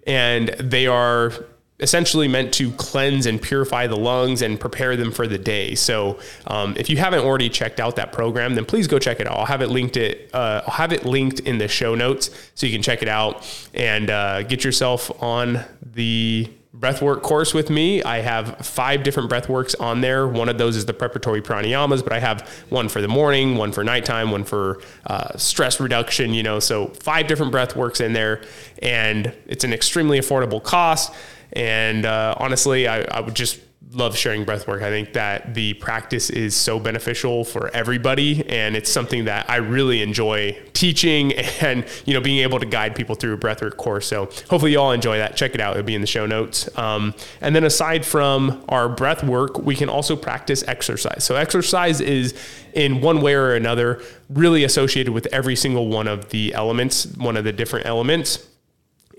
and 0.06 0.48
they 0.48 0.86
are 0.86 1.34
essentially 1.82 2.28
meant 2.28 2.54
to 2.54 2.70
cleanse 2.72 3.26
and 3.26 3.42
purify 3.42 3.86
the 3.86 3.96
lungs 3.96 4.40
and 4.40 4.58
prepare 4.58 4.96
them 4.96 5.10
for 5.10 5.26
the 5.26 5.38
day. 5.38 5.74
So, 5.74 6.18
um, 6.46 6.74
if 6.78 6.88
you 6.88 6.96
haven't 6.96 7.20
already 7.20 7.48
checked 7.48 7.80
out 7.80 7.96
that 7.96 8.12
program, 8.12 8.54
then 8.54 8.64
please 8.64 8.86
go 8.86 8.98
check 8.98 9.20
it 9.20 9.26
out. 9.26 9.36
I'll 9.36 9.46
have 9.46 9.62
it 9.62 9.68
linked 9.68 9.96
it. 9.96 10.30
Uh, 10.32 10.62
I'll 10.66 10.74
have 10.74 10.92
it 10.92 11.04
linked 11.04 11.40
in 11.40 11.58
the 11.58 11.68
show 11.68 11.94
notes 11.94 12.30
so 12.54 12.66
you 12.66 12.72
can 12.72 12.82
check 12.82 13.02
it 13.02 13.08
out 13.08 13.46
and 13.74 14.08
uh, 14.08 14.42
get 14.44 14.64
yourself 14.64 15.10
on 15.22 15.64
the 15.84 16.48
breathwork 16.76 17.22
course 17.22 17.52
with 17.52 17.68
me. 17.68 18.02
I 18.02 18.20
have 18.20 18.66
five 18.66 19.02
different 19.02 19.30
breathworks 19.30 19.78
on 19.78 20.00
there. 20.00 20.26
One 20.26 20.48
of 20.48 20.56
those 20.58 20.76
is 20.76 20.86
the 20.86 20.94
preparatory 20.94 21.42
pranayamas, 21.42 22.02
but 22.02 22.12
I 22.12 22.18
have 22.18 22.48
one 22.70 22.88
for 22.88 23.00
the 23.02 23.08
morning, 23.08 23.56
one 23.56 23.72
for 23.72 23.84
nighttime, 23.84 24.30
one 24.30 24.44
for 24.44 24.80
uh, 25.06 25.36
stress 25.36 25.80
reduction. 25.80 26.32
You 26.32 26.42
know, 26.42 26.60
so 26.60 26.88
five 26.88 27.26
different 27.26 27.52
breathworks 27.52 28.00
in 28.00 28.14
there, 28.14 28.42
and 28.80 29.34
it's 29.46 29.64
an 29.64 29.72
extremely 29.72 30.18
affordable 30.18 30.62
cost. 30.62 31.12
And 31.52 32.06
uh, 32.06 32.34
honestly, 32.38 32.88
I, 32.88 33.02
I 33.02 33.20
would 33.20 33.34
just 33.34 33.60
love 33.94 34.16
sharing 34.16 34.44
breath 34.44 34.66
work. 34.66 34.82
I 34.82 34.88
think 34.88 35.12
that 35.12 35.54
the 35.54 35.74
practice 35.74 36.30
is 36.30 36.56
so 36.56 36.78
beneficial 36.78 37.44
for 37.44 37.68
everybody 37.74 38.46
and 38.48 38.74
it's 38.74 38.90
something 38.90 39.26
that 39.26 39.48
I 39.50 39.56
really 39.56 40.02
enjoy 40.02 40.58
teaching 40.72 41.32
and 41.60 41.84
you 42.06 42.14
know 42.14 42.20
being 42.20 42.38
able 42.38 42.58
to 42.58 42.66
guide 42.66 42.94
people 42.96 43.14
through 43.14 43.34
a 43.34 43.38
breathwork 43.38 43.76
course. 43.76 44.06
So 44.06 44.26
hopefully 44.48 44.72
you 44.72 44.80
all 44.80 44.92
enjoy 44.92 45.18
that. 45.18 45.36
Check 45.36 45.54
it 45.54 45.60
out. 45.60 45.76
It'll 45.76 45.86
be 45.86 45.94
in 45.94 46.00
the 46.00 46.06
show 46.06 46.26
notes. 46.26 46.68
Um, 46.78 47.14
and 47.40 47.54
then 47.54 47.64
aside 47.64 48.04
from 48.04 48.64
our 48.68 48.88
breath 48.88 49.22
work, 49.22 49.58
we 49.58 49.74
can 49.74 49.88
also 49.88 50.16
practice 50.16 50.64
exercise. 50.66 51.24
So 51.24 51.36
exercise 51.36 52.00
is 52.00 52.34
in 52.72 53.00
one 53.00 53.20
way 53.20 53.34
or 53.34 53.54
another 53.54 54.02
really 54.30 54.64
associated 54.64 55.12
with 55.12 55.26
every 55.26 55.56
single 55.56 55.88
one 55.88 56.08
of 56.08 56.30
the 56.30 56.54
elements, 56.54 57.04
one 57.16 57.36
of 57.36 57.44
the 57.44 57.52
different 57.52 57.86
elements. 57.86 58.46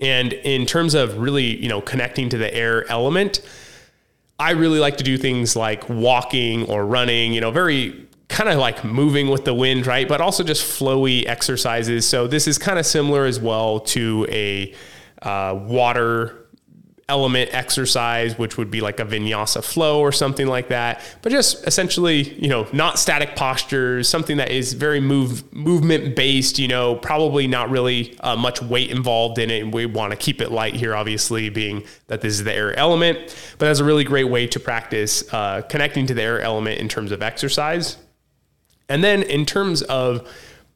And 0.04 0.32
in 0.32 0.66
terms 0.66 0.94
of 0.94 1.18
really, 1.18 1.56
you 1.56 1.68
know, 1.68 1.80
connecting 1.80 2.28
to 2.28 2.38
the 2.38 2.52
air 2.54 2.88
element, 2.90 3.40
I 4.38 4.50
really 4.50 4.78
like 4.78 4.98
to 4.98 5.04
do 5.04 5.16
things 5.16 5.56
like 5.56 5.88
walking 5.88 6.68
or 6.68 6.84
running, 6.84 7.32
you 7.32 7.40
know, 7.40 7.50
very 7.50 8.06
kind 8.28 8.50
of 8.50 8.58
like 8.58 8.84
moving 8.84 9.28
with 9.28 9.44
the 9.44 9.54
wind, 9.54 9.86
right? 9.86 10.08
But 10.08 10.20
also 10.20 10.42
just 10.42 10.62
flowy 10.64 11.26
exercises. 11.26 12.06
So 12.06 12.26
this 12.26 12.46
is 12.46 12.58
kind 12.58 12.78
of 12.78 12.84
similar 12.84 13.24
as 13.24 13.40
well 13.40 13.80
to 13.80 14.26
a 14.28 14.74
uh, 15.22 15.58
water 15.62 16.43
element 17.08 17.52
exercise, 17.52 18.38
which 18.38 18.56
would 18.56 18.70
be 18.70 18.80
like 18.80 18.98
a 18.98 19.04
vinyasa 19.04 19.62
flow 19.62 20.00
or 20.00 20.10
something 20.10 20.46
like 20.46 20.68
that. 20.68 21.02
But 21.20 21.32
just 21.32 21.66
essentially, 21.66 22.34
you 22.34 22.48
know, 22.48 22.66
not 22.72 22.98
static 22.98 23.36
postures, 23.36 24.08
something 24.08 24.38
that 24.38 24.50
is 24.50 24.72
very 24.72 25.00
move 25.00 25.52
movement 25.52 26.16
based. 26.16 26.58
You 26.58 26.68
know, 26.68 26.96
probably 26.96 27.46
not 27.46 27.70
really 27.70 28.18
uh, 28.20 28.36
much 28.36 28.62
weight 28.62 28.90
involved 28.90 29.38
in 29.38 29.50
it. 29.50 29.72
We 29.74 29.86
want 29.86 30.12
to 30.12 30.16
keep 30.16 30.40
it 30.40 30.50
light 30.50 30.74
here, 30.74 30.94
obviously, 30.94 31.50
being 31.50 31.84
that 32.06 32.22
this 32.22 32.34
is 32.34 32.44
the 32.44 32.54
air 32.54 32.78
element. 32.78 33.18
But 33.58 33.66
that's 33.66 33.80
a 33.80 33.84
really 33.84 34.04
great 34.04 34.30
way 34.30 34.46
to 34.46 34.58
practice 34.58 35.30
uh, 35.32 35.62
connecting 35.62 36.06
to 36.06 36.14
the 36.14 36.22
air 36.22 36.40
element 36.40 36.80
in 36.80 36.88
terms 36.88 37.12
of 37.12 37.22
exercise. 37.22 37.98
And 38.88 39.04
then 39.04 39.22
in 39.22 39.46
terms 39.46 39.82
of 39.82 40.28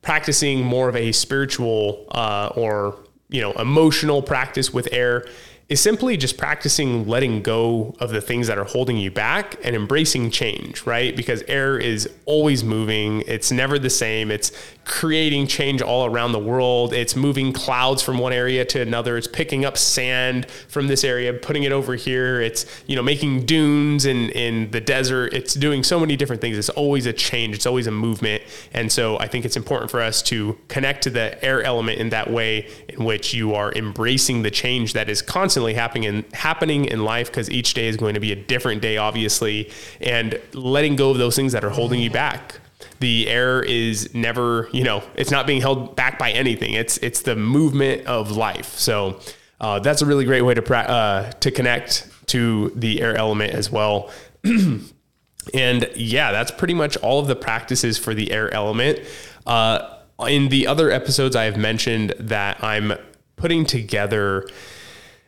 practicing 0.03 0.63
more 0.63 0.89
of 0.89 0.97
a 0.97 1.13
spiritual 1.13 2.07
uh, 2.11 2.51
or 2.55 2.99
you 3.29 3.41
know 3.41 3.53
emotional 3.53 4.23
practice 4.23 4.73
with 4.73 4.89
air 4.93 5.27
is 5.69 5.81
simply 5.81 6.17
just 6.17 6.39
practicing 6.39 7.07
letting 7.07 7.43
go 7.43 7.95
of 8.01 8.11
the 8.11 8.23
things 8.23 8.47
that 8.47 8.57
are 8.57 8.65
holding 8.65 8.97
you 8.97 9.11
back 9.11 9.57
and 9.63 9.77
embracing 9.77 10.31
change, 10.31 10.87
right? 10.87 11.15
Because 11.15 11.43
air 11.43 11.79
is 11.79 12.09
always 12.25 12.65
moving, 12.65 13.23
it's 13.27 13.53
never 13.53 13.79
the 13.79 13.91
same. 13.91 14.31
It's 14.31 14.51
creating 14.89 15.47
change 15.47 15.83
all 15.83 16.07
around 16.07 16.33
the 16.33 16.39
world. 16.39 16.93
It's 16.93 17.15
moving 17.15 17.53
clouds 17.53 18.03
from 18.03 18.19
one 18.19 18.33
area 18.33 18.65
to 18.65 18.81
another. 18.81 19.17
It's 19.17 19.29
picking 19.29 19.65
up 19.65 19.77
sand 19.77 20.51
from 20.51 20.89
this 20.89 21.05
area, 21.05 21.33
putting 21.33 21.63
it 21.63 21.73
over 21.73 21.95
here. 21.95 22.41
It's, 22.41 22.65
you 22.87 22.97
know, 22.97 23.03
making 23.03 23.45
dunes 23.45 24.07
in 24.07 24.31
in 24.31 24.71
the 24.71 24.81
desert. 24.81 25.35
It's 25.35 25.55
doing 25.55 25.85
so 25.85 26.01
many 26.01 26.17
different 26.17 26.41
things. 26.41 26.57
It's 26.57 26.71
always 26.71 27.07
a 27.07 27.13
change. 27.13 27.55
It's 27.55 27.67
always 27.67 27.87
a 27.87 27.91
movement. 27.91 28.43
And 28.73 28.91
so 28.91 29.19
I 29.21 29.29
think 29.29 29.45
it's 29.45 29.57
important 29.57 29.91
for 29.91 30.01
us 30.01 30.23
to 30.23 30.59
connect 30.69 31.03
to 31.05 31.11
the 31.11 31.43
air 31.45 31.63
element 31.63 31.99
in 31.99 32.09
that 32.09 32.31
way 32.31 32.69
in 32.89 33.05
which 33.05 33.35
you 33.35 33.55
are 33.55 33.73
embracing 33.75 34.43
the 34.43 34.51
change 34.51 34.95
that 34.95 35.09
is 35.11 35.21
constantly 35.21 35.75
happening 35.75 36.05
in, 36.05 36.25
happening 36.33 36.87
in 36.87 37.05
life 37.05 37.29
because 37.29 37.51
each 37.51 37.75
day 37.75 37.89
is 37.89 37.97
going 37.97 38.15
to 38.15 38.21
be 38.21 38.33
a 38.33 38.37
different 38.37 38.81
day, 38.81 38.97
obviously, 38.97 39.71
and 40.01 40.41
letting 40.55 40.97
go 40.97 41.11
of 41.11 41.19
those 41.19 41.37
things 41.37 41.53
that 41.53 41.63
are 41.63 41.71
holding 41.71 42.01
you 42.01 42.11
back. 42.11 42.61
The 43.01 43.29
air 43.29 43.63
is 43.63 44.15
never, 44.15 44.69
you 44.73 44.85
know, 44.85 45.03
it's 45.15 45.31
not 45.31 45.47
being 45.47 45.61
held 45.61 45.97
back 45.97 46.19
by 46.19 46.31
anything. 46.31 46.75
It's 46.75 46.99
it's 46.99 47.23
the 47.23 47.37
movement 47.37 48.07
of 48.07 48.33
life. 48.33 48.75
So 48.77 49.21
uh, 49.61 49.81
that's 49.81 50.03
a 50.03 50.07
really 50.07 50.25
great 50.25 50.43
way 50.43 50.55
to 50.55 50.63
pra- 50.63 50.79
uh, 50.79 51.31
to 51.33 51.51
connect 51.51 52.09
to 52.29 52.71
the 52.77 53.01
air 53.01 53.17
element 53.17 53.53
as 53.53 53.71
well. 53.71 54.11
and 54.45 55.91
yeah, 55.97 56.33
that's 56.33 56.51
pretty 56.51 56.75
much 56.75 56.97
all 56.99 57.21
of 57.21 57.27
the 57.27 57.37
practices 57.37 57.99
for 57.99 58.15
the 58.15 58.31
air 58.31 58.53
element. 58.53 59.01
Uh, 59.47 59.97
in 60.27 60.49
the 60.49 60.67
other 60.67 60.91
episodes, 60.91 61.37
I 61.37 61.45
have 61.45 61.57
mentioned 61.57 62.15
that 62.19 62.63
I'm 62.63 62.93
putting 63.37 63.65
together 63.65 64.49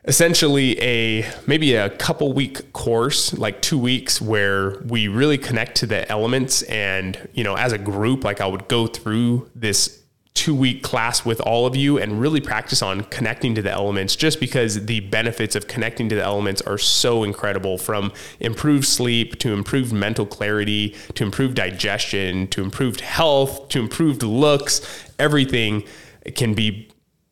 essentially 0.05 0.81
a 0.81 1.31
maybe 1.47 1.75
a 1.75 1.91
couple 1.91 2.33
week 2.33 2.73
course 2.73 3.37
like 3.37 3.61
two 3.61 3.79
weeks 3.79 4.21
where 4.21 4.79
we 4.81 5.09
really 5.09 5.37
connect 5.37 5.77
to 5.77 5.87
the 5.87 6.11
elements 6.11 6.63
and 6.63 7.29
you 7.35 7.45
know 7.45 7.55
as 7.55 7.73
a 7.73 7.79
group 7.79 8.25
like 8.25 8.41
i 8.41 8.47
would 8.47 8.67
go 8.69 8.87
through 8.87 9.51
this 9.55 10.01
two 10.33 10.55
week 10.55 10.83
class 10.83 11.25
with 11.25 11.39
all 11.41 11.67
of 11.67 11.77
you 11.77 11.99
and 11.99 12.19
really 12.19 12.41
practice 12.41 12.81
on 12.81 13.03
connecting 13.05 13.55
to 13.55 13.61
the 13.61 13.71
elements 13.71 14.17
just 14.17 14.41
because 14.41 14.87
the 14.87 15.01
benefits 15.01 15.55
of 15.55 15.67
connecting 15.67 16.09
to 16.09 16.15
the 16.15 16.23
elements 16.23 16.63
are 16.63 16.79
so 16.79 17.23
incredible 17.23 17.77
from 17.77 18.11
improved 18.39 18.87
sleep 18.87 19.39
to 19.39 19.53
improved 19.53 19.93
mental 19.93 20.25
clarity 20.25 20.97
to 21.15 21.25
improved 21.25 21.57
digestion 21.57 22.47
to 22.47 22.63
improved 22.63 23.03
health 23.03 23.69
to 23.69 23.79
improved 23.81 24.23
looks 24.23 24.81
everything 25.19 25.85
can 26.35 26.55
be 26.55 26.89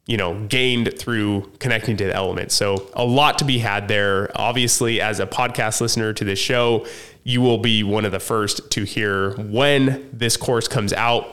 you 0.09 0.17
know, 0.17 0.47
gained 0.47 0.99
through 0.99 1.43
connecting 1.59 1.97
to 1.99 2.07
the 2.07 2.15
elements. 2.15 2.55
So 2.55 2.91
a 2.95 3.05
lot 3.05 3.39
to 3.39 3.45
be 3.45 3.59
had 3.59 3.89
there. 3.89 4.31
Obviously, 4.35 5.03
as 5.03 5.21
a 5.21 5.27
podcast 5.27 5.83
listener 5.83 6.15
to 6.15 6.25
this 6.25 6.39
show, 6.39 6.87
you 7.25 7.43
will 7.43 7.59
be 7.59 7.83
one 7.83 8.07
of 8.07 8.11
the 8.11 8.19
first 8.19 8.71
to 8.71 8.85
hear 8.85 9.33
when 9.37 10.09
this 10.15 10.39
course 10.39 10.67
comes 10.67 10.95
out. 10.95 11.27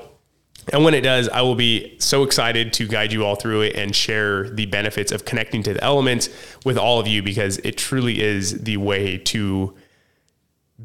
And 0.74 0.84
when 0.84 0.94
it 0.94 1.02
does, 1.02 1.30
I 1.30 1.42
will 1.42 1.56
be 1.56 1.96
so 2.00 2.24
excited 2.24 2.74
to 2.74 2.86
guide 2.86 3.14
you 3.14 3.24
all 3.24 3.36
through 3.36 3.62
it 3.62 3.78
and 3.78 3.96
share 3.96 4.50
the 4.50 4.66
benefits 4.66 5.14
of 5.14 5.24
connecting 5.24 5.64
to 5.64 5.74
the 5.74 5.84
elements 5.84 6.28
with 6.66 6.78
all 6.78 7.00
of 7.00 7.08
you 7.08 7.24
because 7.24 7.60
it 7.60 7.78
truly 7.78 8.22
is 8.22 8.64
the 8.64 8.76
way 8.76 9.18
to 9.20 9.74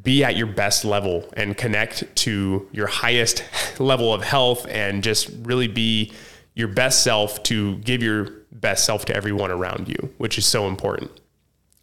be 0.00 0.23
at 0.23 0.37
your 0.37 0.47
best 0.47 0.85
level 0.85 1.28
and 1.37 1.56
connect 1.56 2.14
to 2.14 2.68
your 2.70 2.87
highest 2.87 3.42
level 3.80 4.14
of 4.14 4.23
health 4.23 4.64
and 4.68 5.02
just 5.02 5.28
really 5.42 5.66
be 5.66 6.12
your 6.54 6.69
best 6.69 7.02
self 7.02 7.42
to 7.45 7.76
give 7.78 8.02
your 8.02 8.28
best 8.52 8.85
self 8.85 9.04
to 9.07 9.16
everyone 9.16 9.50
around 9.50 9.88
you, 9.88 10.12
which 10.19 10.38
is 10.38 10.47
so 10.47 10.66
important. 10.66 11.11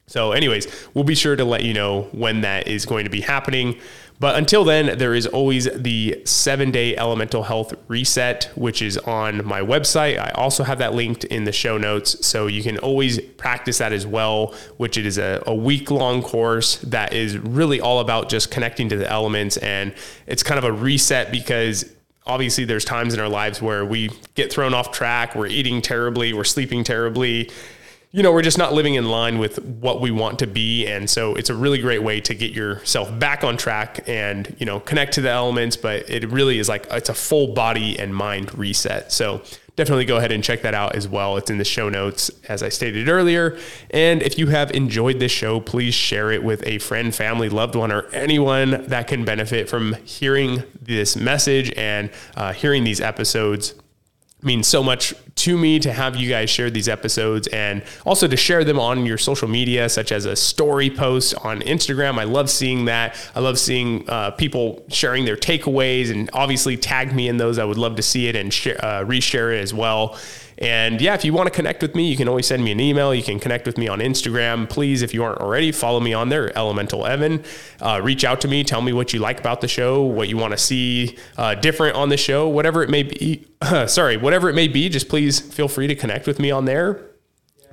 So, 0.10 0.32
anyways, 0.32 0.68
we'll 0.94 1.04
be 1.04 1.16
sure 1.16 1.36
to 1.36 1.44
let 1.44 1.64
you 1.64 1.74
know 1.74 2.04
when 2.14 2.42
that 2.42 2.68
is 2.68 2.86
going 2.86 3.04
to 3.04 3.10
be 3.10 3.22
happening. 3.22 3.78
But 4.20 4.36
until 4.36 4.64
then, 4.64 4.98
there 4.98 5.14
is 5.14 5.28
always 5.28 5.66
the 5.76 6.22
seven 6.26 6.72
day 6.72 6.96
elemental 6.96 7.44
health 7.44 7.74
reset, 7.88 8.50
which 8.56 8.82
is 8.82 8.98
on 9.00 9.46
my 9.46 9.60
website. 9.62 10.18
I 10.18 10.32
also 10.32 10.64
have 10.64 10.80
that 10.80 10.96
linked 10.96 11.26
in 11.26 11.44
the 11.44 11.52
show 11.52 11.78
notes. 11.78 12.26
So 12.26 12.48
you 12.48 12.64
can 12.64 12.78
always 12.80 13.20
practice 13.20 13.78
that 13.78 13.92
as 13.92 14.08
well, 14.08 14.56
which 14.78 14.98
it 14.98 15.06
is 15.06 15.18
a, 15.18 15.44
a 15.46 15.54
week 15.54 15.92
long 15.92 16.24
course 16.24 16.78
that 16.78 17.14
is 17.14 17.38
really 17.38 17.80
all 17.80 18.00
about 18.00 18.30
just 18.30 18.50
connecting 18.50 18.90
to 18.90 18.98
the 18.98 19.12
elements. 19.12 19.58
And 19.58 19.94
it's 20.26 20.42
kind 20.42 20.58
of 20.58 20.64
a 20.64 20.72
reset 20.72 21.32
because 21.32 21.94
obviously 22.28 22.66
there's 22.66 22.86
times 22.86 23.14
in 23.14 23.20
our 23.20 23.30
lives 23.30 23.62
where 23.62 23.86
we 23.86 24.10
get 24.36 24.52
thrown 24.52 24.74
off 24.74 24.92
track, 24.92 25.34
we're 25.36 25.48
eating 25.48 25.82
terribly, 25.82 26.34
we're 26.34 26.44
sleeping 26.44 26.84
terribly. 26.84 27.50
You 28.12 28.24
know, 28.24 28.32
we're 28.32 28.42
just 28.42 28.58
not 28.58 28.74
living 28.74 28.96
in 28.96 29.10
line 29.10 29.38
with 29.38 29.62
what 29.64 30.00
we 30.00 30.12
want 30.12 30.40
to 30.40 30.48
be. 30.48 30.88
And 30.88 31.10
so 31.10 31.36
it's 31.36 31.50
a 31.50 31.54
really 31.54 31.80
great 31.80 32.02
way 32.02 32.22
to 32.22 32.34
get 32.34 32.52
yourself 32.52 33.18
back 33.20 33.44
on 33.44 33.58
track 33.58 34.08
and, 34.08 34.56
you 34.60 34.66
know, 34.66 34.80
connect 34.80 35.14
to 35.16 35.22
the 35.22 35.30
elements. 35.30 35.76
But 35.76 36.10
it 36.10 36.28
really 36.30 36.58
is 36.58 36.70
like 36.70 36.88
it's 36.90 37.10
a 37.10 37.14
full 37.14 37.54
body 37.54 38.00
and 38.00 38.16
mind 38.16 38.58
reset. 38.58 39.12
So 39.12 39.42
definitely 39.76 40.06
go 40.06 40.18
ahead 40.18 40.32
and 40.32 40.42
check 40.42 40.62
that 40.62 40.74
out 40.74 40.96
as 40.96 41.08
well. 41.08 41.36
It's 41.36 41.50
in 41.50 41.58
the 41.58 41.66
show 41.66 41.90
notes, 41.90 42.32
as 42.48 42.64
I 42.64 42.70
stated 42.70 43.10
earlier. 43.10 43.58
And 43.92 44.24
if 44.24 44.40
you 44.40 44.48
have 44.48 44.72
enjoyed 44.72 45.20
this 45.20 45.32
show, 45.32 45.60
please 45.60 45.94
share 45.94 46.32
it 46.32 46.44
with 46.44 46.66
a 46.66 46.80
friend, 46.80 47.14
family, 47.14 47.50
loved 47.50 47.76
one, 47.76 47.92
or 47.92 48.08
anyone 48.08 48.88
that 48.88 49.08
can 49.08 49.26
benefit 49.26 49.70
from 49.70 49.94
hearing 50.06 50.64
this 50.82 51.18
message 51.18 51.72
and 51.78 52.10
uh, 52.36 52.54
hearing 52.54 52.86
these 52.86 53.02
episodes. 53.02 53.76
Means 54.44 54.68
so 54.68 54.84
much 54.84 55.14
to 55.48 55.58
me 55.58 55.80
to 55.80 55.94
have 55.94 56.18
you 56.18 56.28
guys 56.28 56.50
share 56.50 56.70
these 56.70 56.90
episodes 56.90 57.48
and 57.48 57.82
also 58.06 58.28
to 58.28 58.36
share 58.36 58.66
them 58.66 58.78
on 58.78 59.06
your 59.06 59.18
social 59.18 59.48
media, 59.48 59.88
such 59.88 60.12
as 60.12 60.26
a 60.26 60.36
story 60.36 60.90
post 60.90 61.34
on 61.36 61.62
Instagram. 61.62 62.20
I 62.20 62.26
love 62.26 62.50
seeing 62.50 62.84
that. 62.86 63.16
I 63.34 63.40
love 63.40 63.58
seeing 63.58 64.10
uh, 64.10 64.32
people 64.32 64.84
sharing 64.90 65.24
their 65.24 65.38
takeaways 65.38 66.12
and 66.12 66.30
obviously 66.34 66.76
tag 66.76 67.16
me 67.16 67.30
in 67.30 67.38
those. 67.38 67.60
I 67.60 67.64
would 67.64 67.78
love 67.78 67.96
to 67.96 68.02
see 68.02 68.28
it 68.28 68.36
and 68.36 68.54
share, 68.54 68.84
uh, 68.84 69.06
reshare 69.06 69.58
it 69.58 69.62
as 69.62 69.74
well. 69.74 70.20
And 70.60 71.00
yeah, 71.00 71.14
if 71.14 71.24
you 71.24 71.34
want 71.34 71.48
to 71.48 71.52
connect 71.52 71.82
with 71.82 71.94
me, 71.96 72.10
you 72.10 72.18
can 72.18 72.28
always 72.28 72.48
send 72.48 72.64
me 72.64 72.72
an 72.72 72.80
email. 72.80 73.14
You 73.14 73.24
can 73.24 73.40
connect 73.40 73.66
with 73.66 73.78
me 73.78 73.88
on 73.88 74.00
Instagram. 74.00 74.68
Please, 74.68 75.02
if 75.02 75.14
you 75.14 75.24
aren't 75.24 75.40
already, 75.40 75.72
follow 75.72 76.00
me 76.00 76.14
on 76.14 76.30
there, 76.30 76.56
Elemental 76.58 77.06
Evan. 77.06 77.44
Uh, 77.80 78.02
reach 78.04 78.24
out 78.24 78.42
to 78.42 78.48
me. 78.48 78.64
Tell 78.64 78.82
me 78.82 78.94
what 78.94 79.14
you 79.14 79.20
like 79.20 79.40
about 79.40 79.62
the 79.62 79.68
show, 79.68 80.02
what 80.02 80.30
you 80.30 80.38
want 80.38 80.54
to 80.54 80.58
see 80.58 81.18
uh, 81.38 81.56
different 81.56 81.96
on 81.96 82.10
the 82.10 82.18
show, 82.18 82.48
whatever 82.48 82.82
it 82.82 82.90
may 82.90 83.04
be. 83.04 83.46
sorry, 83.88 84.18
whatever 84.18 84.50
it 84.50 84.54
may 84.54 84.68
be. 84.68 84.90
Just 84.90 85.10
please 85.10 85.40
feel 85.40 85.68
free 85.68 85.88
to 85.88 85.96
connect 85.96 86.26
with 86.26 86.40
me 86.40 86.50
on 86.50 86.66
there. 86.66 87.07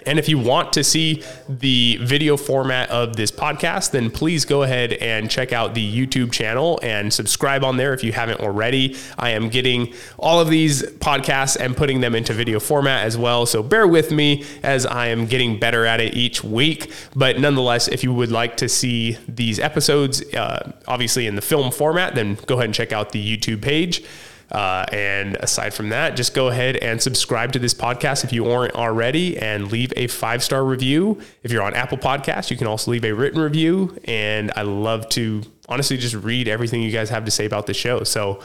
And 0.07 0.19
if 0.19 0.29
you 0.29 0.39
want 0.39 0.73
to 0.75 0.85
see 0.85 1.23
the 1.49 1.99
video 2.03 2.37
format 2.37 2.91
of 2.91 3.17
this 3.17 3.31
podcast, 3.31 3.91
then 3.91 4.11
please 4.11 4.45
go 4.45 4.63
ahead 4.63 4.95
and 4.95 5.31
check 5.31 5.53
out 5.53 5.75
the 5.75 6.07
YouTube 6.07 6.33
channel 6.33 6.79
and 6.83 7.13
subscribe 7.13 7.65
on 7.65 7.77
there 7.77 7.95
if 7.95 8.05
you 8.05 8.13
haven't 8.13 8.41
already. 8.41 8.97
I 9.19 9.31
am 9.31 9.49
getting 9.49 9.95
all 10.19 10.41
of 10.41 10.49
these 10.49 10.83
podcasts 10.83 11.57
and 11.59 11.77
putting 11.77 12.01
them 12.01 12.15
into 12.15 12.33
video 12.33 12.61
format 12.61 13.05
as 13.05 13.17
well. 13.17 13.47
So 13.47 13.63
bear 13.63 13.87
with 13.87 14.11
me 14.11 14.45
as 14.63 14.87
I 14.87 15.09
am 15.09 15.27
getting 15.27 15.59
better 15.59 15.87
at 15.87 16.01
it 16.01 16.15
each 16.15 16.45
week. 16.45 16.93
But 17.15 17.39
nonetheless, 17.39 17.89
if 17.89 18.05
you 18.05 18.13
would 18.13 18.31
like 18.31 18.57
to 18.59 18.69
see 18.69 19.19
these 19.29 19.59
episodes, 19.59 20.23
uh, 20.35 20.73
obviously 20.87 21.27
in 21.27 21.35
the 21.35 21.43
film 21.43 21.71
format, 21.71 22.15
then 22.15 22.37
go 22.47 22.55
ahead 22.55 22.67
and 22.67 22.75
check 22.75 22.93
out 22.93 23.13
the 23.13 23.37
YouTube 23.37 23.63
page. 23.63 24.03
Uh, 24.51 24.85
and 24.93 25.37
aside 25.37 25.75
from 25.75 25.89
that, 25.89 26.17
just 26.17 26.35
go 26.35 26.49
ahead 26.49 26.77
and 26.77 27.01
subscribe 27.01 27.53
to 27.53 27.59
this 27.59 27.75
podcast 27.75 28.25
if 28.25 28.33
you 28.33 28.51
aren't 28.51 28.75
already 28.75 29.37
and 29.39 29.71
leave 29.73 29.93
a 29.97 30.07
five 30.07 30.43
star 30.43 30.65
review. 30.65 31.21
If 31.43 31.51
you're 31.51 31.63
on 31.63 31.75
Apple 31.75 31.99
Podcasts, 31.99 32.51
you 32.51 32.57
can 32.57 32.67
also 32.67 32.91
leave 32.91 33.05
a 33.05 33.13
written 33.13 33.41
review. 33.41 33.99
And 34.05 34.53
I 34.57 34.63
love 34.63 35.09
to 35.11 35.43
honestly 35.69 35.97
just 35.97 36.15
read 36.15 36.49
everything 36.49 36.83
you 36.83 36.93
guys 36.93 37.11
have 37.11 37.25
to 37.25 37.31
say 37.31 37.47
about 37.47 37.67
the 37.67 37.75
show. 37.75 38.05
So 38.05 38.41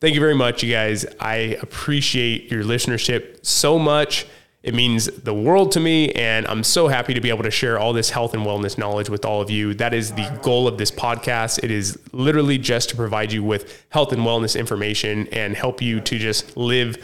thank 0.00 0.14
you 0.14 0.20
very 0.20 0.34
much, 0.34 0.62
you 0.62 0.72
guys. 0.72 1.06
I 1.20 1.58
appreciate 1.62 2.50
your 2.50 2.64
listenership 2.64 3.44
so 3.44 3.78
much. 3.78 4.26
It 4.64 4.74
means 4.74 5.04
the 5.06 5.34
world 5.34 5.72
to 5.72 5.80
me, 5.80 6.10
and 6.12 6.46
I'm 6.48 6.64
so 6.64 6.88
happy 6.88 7.12
to 7.12 7.20
be 7.20 7.28
able 7.28 7.42
to 7.42 7.50
share 7.50 7.78
all 7.78 7.92
this 7.92 8.08
health 8.08 8.32
and 8.32 8.44
wellness 8.44 8.78
knowledge 8.78 9.10
with 9.10 9.26
all 9.26 9.42
of 9.42 9.50
you. 9.50 9.74
That 9.74 9.92
is 9.92 10.12
the 10.12 10.26
goal 10.42 10.66
of 10.66 10.78
this 10.78 10.90
podcast. 10.90 11.62
It 11.62 11.70
is 11.70 11.98
literally 12.12 12.56
just 12.56 12.88
to 12.88 12.96
provide 12.96 13.30
you 13.30 13.44
with 13.44 13.84
health 13.90 14.10
and 14.10 14.22
wellness 14.22 14.58
information 14.58 15.28
and 15.28 15.54
help 15.54 15.82
you 15.82 16.00
to 16.00 16.18
just 16.18 16.56
live 16.56 16.96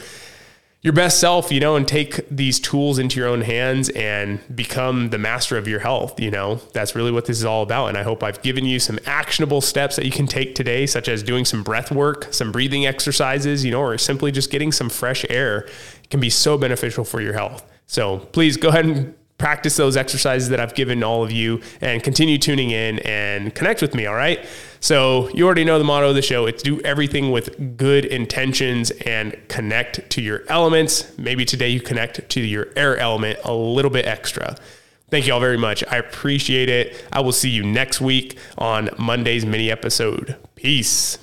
your 0.82 0.94
best 0.94 1.20
self, 1.20 1.52
you 1.52 1.60
know, 1.60 1.76
and 1.76 1.86
take 1.86 2.26
these 2.30 2.58
tools 2.58 2.98
into 2.98 3.20
your 3.20 3.28
own 3.28 3.42
hands 3.42 3.90
and 3.90 4.40
become 4.56 5.10
the 5.10 5.18
master 5.18 5.58
of 5.58 5.68
your 5.68 5.80
health. 5.80 6.18
You 6.18 6.30
know, 6.30 6.54
that's 6.72 6.94
really 6.94 7.12
what 7.12 7.26
this 7.26 7.36
is 7.36 7.44
all 7.44 7.62
about. 7.62 7.88
And 7.88 7.98
I 7.98 8.02
hope 8.02 8.22
I've 8.22 8.40
given 8.40 8.64
you 8.64 8.80
some 8.80 8.98
actionable 9.04 9.60
steps 9.60 9.96
that 9.96 10.06
you 10.06 10.10
can 10.10 10.26
take 10.26 10.54
today, 10.54 10.86
such 10.86 11.08
as 11.08 11.22
doing 11.22 11.44
some 11.44 11.62
breath 11.62 11.92
work, 11.92 12.28
some 12.30 12.50
breathing 12.50 12.86
exercises, 12.86 13.62
you 13.66 13.70
know, 13.70 13.82
or 13.82 13.98
simply 13.98 14.32
just 14.32 14.50
getting 14.50 14.72
some 14.72 14.88
fresh 14.88 15.26
air 15.28 15.68
can 16.10 16.20
be 16.20 16.30
so 16.30 16.58
beneficial 16.58 17.04
for 17.04 17.20
your 17.20 17.32
health. 17.32 17.64
So 17.86 18.18
please 18.18 18.56
go 18.56 18.68
ahead 18.68 18.84
and 18.84 19.14
practice 19.38 19.76
those 19.76 19.96
exercises 19.96 20.50
that 20.50 20.60
I've 20.60 20.74
given 20.74 21.02
all 21.02 21.24
of 21.24 21.32
you 21.32 21.62
and 21.80 22.02
continue 22.02 22.36
tuning 22.36 22.70
in 22.70 22.98
and 23.00 23.54
connect 23.54 23.80
with 23.80 23.94
me. 23.94 24.04
All 24.06 24.14
right. 24.14 24.44
So 24.80 25.30
you 25.30 25.46
already 25.46 25.64
know 25.64 25.78
the 25.78 25.84
motto 25.84 26.10
of 26.10 26.14
the 26.14 26.22
show. 26.22 26.46
It's 26.46 26.62
do 26.62 26.80
everything 26.82 27.30
with 27.30 27.76
good 27.76 28.04
intentions 28.04 28.90
and 28.90 29.36
connect 29.48 30.10
to 30.10 30.20
your 30.20 30.42
elements. 30.48 31.16
Maybe 31.16 31.44
today 31.44 31.70
you 31.70 31.80
connect 31.80 32.28
to 32.28 32.40
your 32.40 32.68
air 32.76 32.98
element 32.98 33.38
a 33.44 33.54
little 33.54 33.90
bit 33.90 34.04
extra. 34.04 34.56
Thank 35.10 35.26
you 35.26 35.32
all 35.32 35.40
very 35.40 35.58
much. 35.58 35.82
I 35.90 35.96
appreciate 35.96 36.68
it. 36.68 37.02
I 37.10 37.20
will 37.20 37.32
see 37.32 37.50
you 37.50 37.64
next 37.64 38.00
week 38.00 38.38
on 38.58 38.90
Monday's 38.98 39.44
mini 39.44 39.70
episode. 39.70 40.36
Peace. 40.54 41.18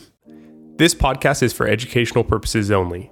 This 0.75 0.93
podcast 0.93 1.41
is 1.41 1.53
for 1.53 1.67
educational 1.67 2.23
purposes 2.23 2.69
only. 2.69 3.11